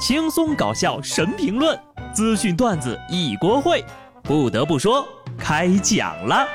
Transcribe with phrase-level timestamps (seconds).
[0.00, 1.78] 轻松搞笑神评论，
[2.14, 3.84] 资讯段子一锅烩。
[4.22, 6.48] 不得不说，开讲了。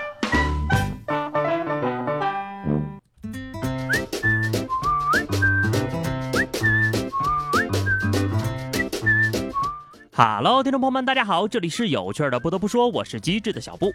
[10.16, 12.40] Hello，听众朋友们，大家好，这里是有趣的。
[12.40, 13.92] 不得不说，我是机智的小布。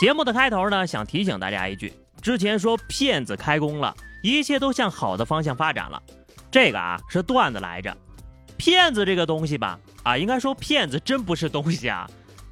[0.00, 1.92] 节目的开头呢，想提醒大家一句：
[2.22, 6.02] 之前说骗子开工了，一切都向好的方向发展了。
[6.50, 7.94] 这个啊是段子来着。
[8.60, 12.06] 骗子这个东西吧，啊，应该说骗子真不是东西啊，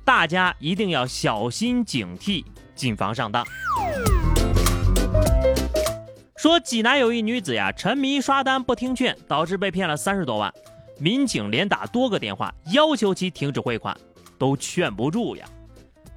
[0.07, 2.43] 大家一定要小心警惕，
[2.75, 3.45] 谨防上当。
[6.39, 10.51] 说济南有一女子呀，沉迷刷单不听劝，导致被骗了三十多万。
[10.99, 13.95] 民警连打多个电话，要求其停止汇款，
[14.39, 15.45] 都劝不住呀。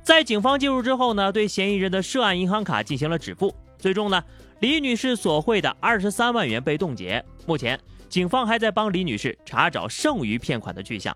[0.03, 4.23] 在警方介入之后呢，对嫌疑人的涉案银行卡进行了止付，最终呢，
[4.62, 7.21] 李女士所汇的二十三万元被冻结。
[7.45, 7.77] 目前，
[8.11, 11.15] 警方还在帮李女士查找剩余骗款的去向。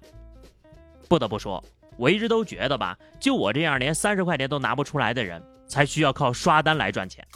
[1.10, 1.62] 不得不说，
[1.98, 7.28] 我一直都觉得吧，就我这样连三十块钱都拿不出来的人，才需要靠刷单来赚钱。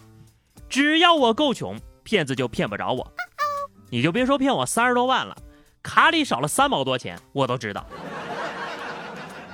[0.70, 3.06] 只要我够穷，骗子就骗不着我。
[3.90, 5.36] 你就别说骗我三十多万了。
[5.84, 7.86] 卡里少了三毛多钱，我都知道。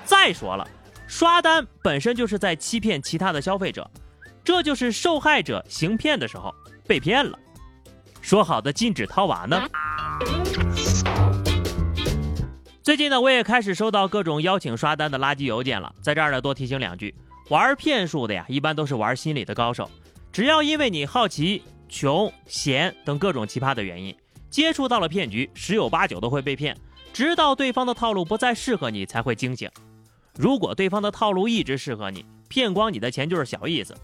[0.04, 0.68] 再说了，
[1.08, 3.90] 刷单本身就是在欺骗其他的消费者，
[4.44, 6.54] 这就是受害者行骗的时候
[6.86, 7.40] 被骗了。
[8.22, 9.68] 说好的禁止套娃呢？
[12.86, 15.92] 最近呢，我也开始收到各种邀请刷单的垃圾邮件了。
[16.04, 17.16] 在这儿呢，多提醒两句：
[17.50, 19.90] 玩骗术的呀，一般都是玩心理的高手。
[20.32, 24.16] 只要因为你好奇、穷、闲等各种奇葩的原因。
[24.52, 26.78] 接触到了骗局，十有八九都会被骗，
[27.12, 29.68] 直到对方的套路不再适合你才会惊醒。
[30.38, 33.98] 如果对方的套路一直适合你，骗光你的钱就是小意思。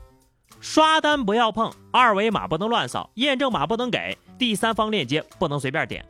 [0.59, 6.03] 刷单不要碰，二维码不能乱扫，验证码不能给，第三方链接不能随便点。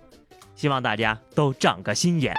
[0.56, 2.34] 希望大家都长个心眼。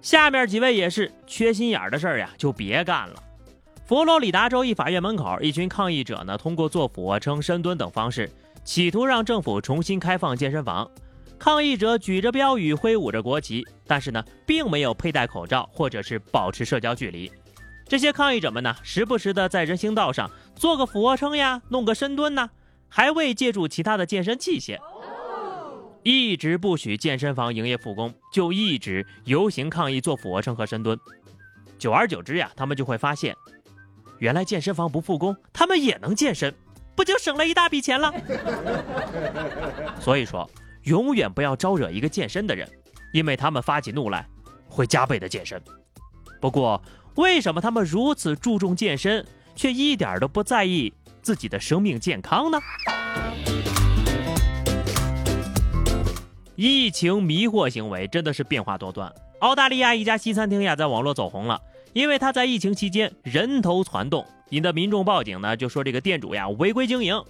[0.00, 3.22] 下面几位也是缺心眼儿的事儿呀，就别干了。
[3.84, 8.30] 佛罗里达州一法院门口，一群抗议者呢，通过做俯卧撑、深蹲等方式。
[8.64, 10.90] 企图让政府重新开放健身房，
[11.38, 17.30] 抗议者举着标语，挥舞着国旗，但是呢，并没有佩戴口罩或者是保持社交距离。
[17.86, 22.50] 这些抗议者们呢，时不时的在人行道上做个俯卧撑呀，弄个深蹲呐，
[22.88, 24.78] 还未借助其他的健身器械，
[26.06, 30.96] 一直不许健身房营业复工，就一直游行抗议做俯卧撑和深蹲。
[31.80, 33.34] 久而久之呀，他们就会发现，
[34.20, 36.54] 原来健身房不复工，他们也能健身。
[36.94, 38.14] 不就省了一大笔钱了？
[39.98, 40.48] 所以说，
[40.84, 42.70] 永远不要招惹一个健身的人，
[43.12, 44.24] 因为他们发起怒来
[44.68, 45.60] 会加倍的健身。
[46.40, 46.80] 不过，
[47.16, 52.60] 为什么他们如此注重健身，却一点都不在意自己的生命健康呢？
[56.56, 59.12] 疫情迷惑行为真的是变化多端。
[59.40, 61.60] 澳大利亚一家西餐厅呀，在网络走红了，
[61.92, 64.26] 因为他在疫情期间人头攒动。
[64.50, 67.22] 引得民众报警呢，就说这个店主呀违规经营。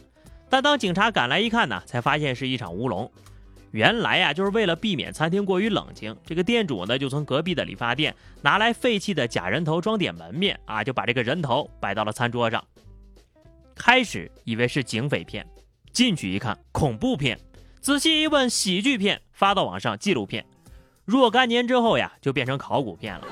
[0.48, 3.10] 但当警察赶来一看呢，才发现是一场乌龙。
[3.72, 12.62] 原来呀，就是为了避免餐厅过于冷清，这个店主呢就从隔壁的理发店拿来废弃的假人头装点门面啊，就把这个人头摆到了餐桌上。
[13.74, 15.44] 开始以为是警匪片，
[15.92, 17.38] 进去一看恐怖片，
[17.80, 20.44] 仔细一问喜剧片，发到网上纪录片。
[21.04, 23.26] 若干年之后呀，就变成考古片了。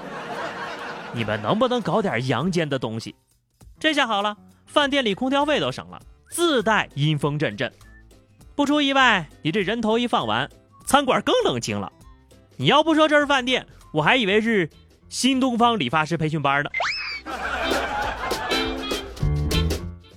[1.12, 3.14] 你们能不能搞点阳间的东西？
[3.80, 6.00] 这下好了，饭店里空调费都省了，
[6.30, 7.72] 自带阴风阵阵。
[8.54, 10.48] 不出意外，你这人头一放完，
[10.86, 11.92] 餐馆更冷清了。
[12.56, 14.70] 你要不说这是饭店，我还以为是
[15.08, 16.70] 新东方理发师培训班呢。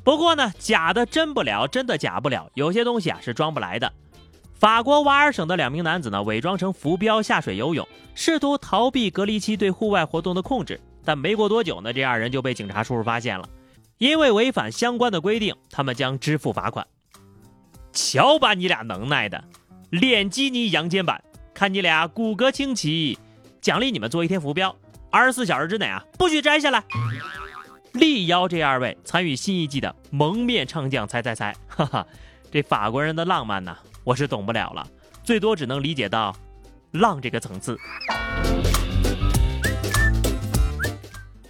[0.04, 3.92] 不过呢，假的真不了，真的假不了，有些东西啊是装不来的。
[4.59, 10.79] 法国瓦尔省的两名男子呢，伪装成浮标下水游泳，试图逃避隔离期对户外活动的控制。
[11.06, 13.47] 但没过多久呢，这二人就被警察叔叔发现了，
[14.00, 16.85] 因为违反相关的规定，他们将支付罚款。
[17.94, 19.44] 瞧把你俩能耐的，
[19.91, 21.23] 脸基尼阳间版，
[21.53, 23.17] 看你俩骨骼清奇，
[23.61, 24.76] 奖励你们做一天浮标，
[25.11, 26.84] 二十四小时之内啊，不许摘下来。
[27.93, 32.08] 力邀这二位参与新一季的蒙面唱将猜猜猜，哈哈，
[32.52, 33.76] 这法国人的浪漫呢，
[34.08, 34.88] 我是懂不了了，
[35.22, 36.34] 最多只能理解到
[36.92, 37.78] 浪这个层次。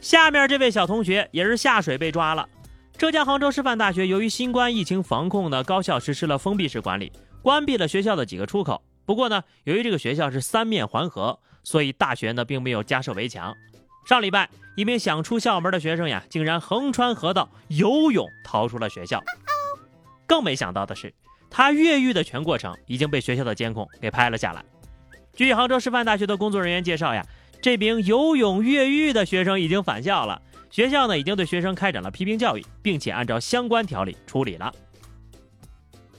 [0.01, 2.50] 下面这位小同学也是下水被抓了。
[2.98, 7.12] 浙江杭州师范大学由于新冠疫情防控呢，高校实施了封闭式管理，
[7.44, 8.81] 关闭了学校的几个出口。
[9.06, 13.56] 不过呢，由于这个学校是三面环河，所以大学呢并没有加设围墙。
[14.07, 19.21] 上礼拜，一名想出校门的学生呀，竟然横穿河道游泳逃出了学校。
[20.25, 21.13] 更没想到的是，
[21.49, 24.63] 他越狱的全过程已经被学校的监控给拍了下来。
[25.33, 27.25] 据杭州师范大学的工作人员介绍呀，
[27.61, 34.73] 这名游泳越狱的学生已经返校了，学校呢已经对学生开展了批评教育，并且按照相关条例处理了。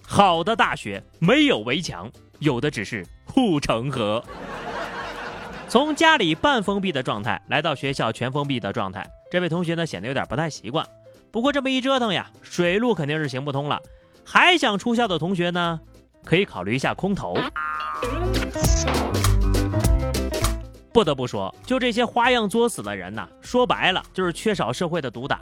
[0.02, 4.24] 好的大学没有围墙，有的只是护城河。
[5.68, 10.86] 从家里半封闭的状态来到学校全封闭的状态，这位同学呢显得有点不太习惯。
[11.30, 13.78] 不过这么一折腾呀，水路肯定是行不通了。
[14.30, 15.80] 还想出校的同学呢，
[16.22, 17.34] 可以考虑一下空投。
[20.92, 25.40] 不得不说，就这些花样作死的人呐，说白了就是缺少社会的毒打。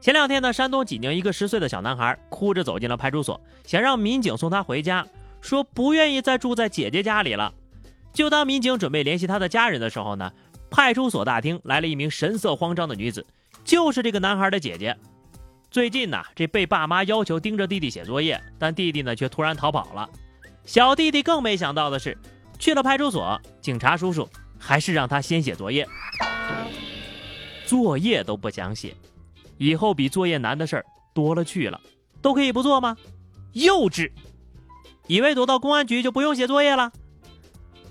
[0.00, 5.06] 前两天呢，山东济宁一个十岁的小男孩哭着走进了派出所，想让民警送他回家，
[5.40, 7.54] 说不愿意再住在姐姐家里了。
[8.12, 10.32] 就当民警准备联系他的家人的时候呢，
[10.68, 13.24] 派出所大厅来了一名神色慌张的女子，
[13.62, 14.96] 就是这个男孩的姐姐。
[15.70, 20.08] 最近呢，这被爸妈要求盯着弟弟写作业，但弟弟呢却突然逃跑了。
[20.64, 22.16] 小弟弟更没想到的是，
[22.58, 24.26] 去了派出所，警察叔叔
[24.58, 25.86] 还是让他先写作业，
[27.66, 28.94] 作业都不想写。
[29.58, 31.78] 以后比作业难的事儿多了去了，
[32.22, 32.96] 都可以不做吗？
[33.52, 34.10] 幼稚！
[35.06, 36.90] 以为躲到公安局就不用写作业了？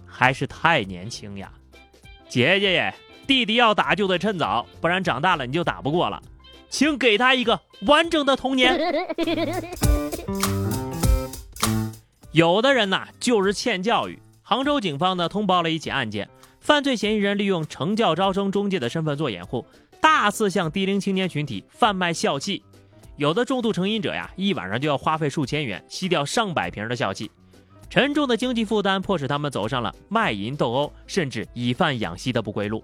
[0.05, 1.51] 还是太年轻呀！
[2.27, 2.95] 姐姐耶，
[3.27, 6.19] 弟弟要打就得趁早，不然长大了你就打不过了。
[6.69, 8.77] 请给他一个完整的童年。
[12.31, 14.19] 有的人呐，就是欠教育。
[14.43, 16.29] 杭州警方呢通报了一起案件，
[16.61, 19.65] 犯罪嫌疑人利用成教招生中介的身份做掩护，
[19.99, 22.63] 大肆向低龄青年群体贩卖笑气。
[23.15, 27.31] 有的重度成瘾者呀，一晚上就要花费数千元吸掉上百瓶的笑气，
[27.89, 32.83] 沉重的经济负担迫使他们走上了卖淫斗殴，甚至以贩养吸的不归路。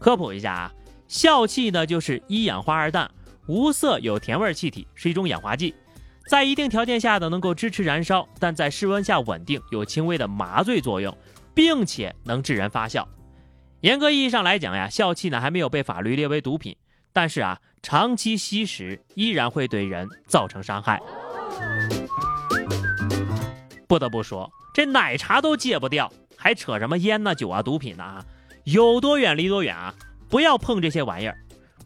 [0.00, 0.72] 科普一下啊。
[1.10, 3.10] 笑气呢，就是一氧化二氮，
[3.48, 5.74] 无色有甜味气体，是一种氧化剂，
[6.28, 11.12] 在一定条件下呢，能够支持燃烧，但在室温下稳定，有轻微的麻醉作用，
[11.52, 13.06] 并且能致人发笑。
[13.80, 16.76] 严格意义上来讲呀，笑气呢还没有被法律列为毒品，
[17.12, 21.00] 但是啊，长期吸食依然会对人造成伤害。
[23.88, 28.24] 不得不说，这奶茶都戒不掉，还扯什么烟呢、酒啊、毒品呢？
[28.62, 29.92] 有多远离多远啊！
[30.30, 31.36] 不要碰这些玩意儿，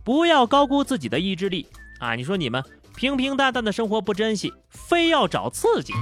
[0.04, 1.66] 不要高估自己的意志力
[1.98, 2.14] 啊！
[2.14, 2.62] 你说你们
[2.94, 5.94] 平平淡淡的生活不珍惜，非要找刺激。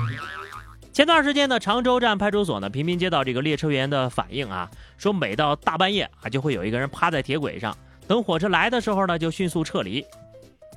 [0.93, 4.69] 前段时间呢，常州站派出所呢频频接到这个列车员的反映啊，
[4.99, 7.75] 说每到大半夜啊，就会有一个人趴在铁轨上，
[8.07, 10.05] 等火车来的时候呢，就迅速撤离。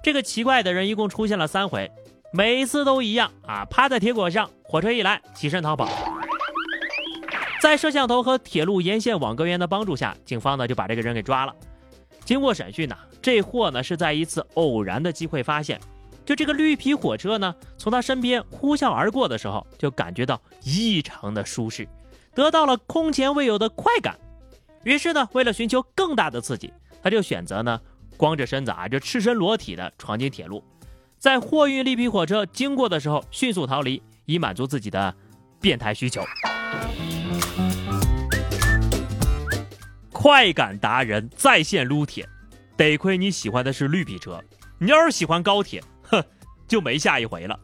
[0.03, 1.91] 这个奇怪的人一共出现了三回，
[2.31, 6.14] 每一次都一样啊，趴在铁轨上，火车一来起身逃跑。
[7.65, 11.55] 在摄像头和铁路沿线网格员的帮助下，警方呢就把这个人给抓了。
[12.23, 15.81] 经过审讯呢，这货呢是在一次偶然的机会发现，
[16.23, 21.87] 就这个绿皮火车呢从他身边呼啸而过的时候，就感觉到异常的舒适，
[22.35, 24.15] 得到了空前未有的快感。
[24.83, 26.71] 于是呢，为了寻求更大的刺激，
[27.01, 27.81] 他就选择呢
[28.15, 30.63] 光着身子啊，就赤身裸体的闯进铁路，
[31.17, 35.15] 在货运绿皮火车经过的时候迅速逃离，以满足自己的
[35.59, 36.23] 变态需求。
[40.25, 42.27] 快感达人在线撸铁，
[42.75, 44.43] 得亏你喜欢的是绿皮车，
[44.79, 46.23] 你要是喜欢高铁，哼，
[46.67, 47.59] 就没下一回了。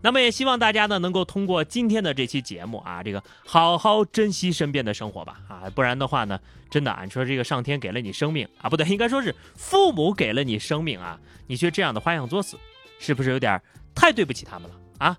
[0.00, 6.38] 那么也希望大家呢能够通过今天的这期节目啊，这个好好珍惜身边的生活吧啊，不然的话呢，
[6.70, 12.56] 真的啊你说这个上天给了你生命啊，不对，应该说是父母给了你生命啊，你却这样的花样作死，
[13.00, 13.60] 是不是有点
[13.92, 15.18] 太对不起他们了啊？